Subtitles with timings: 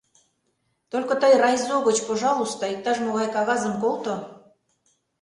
[0.91, 4.15] —Только тый райзо гыч, пожалуйста, иктаж, могай кагазым колто.